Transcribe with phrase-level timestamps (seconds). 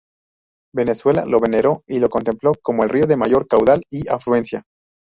[0.73, 4.63] Venezuela lo veneró y lo contempló como el río de mayor caudal y afluencia.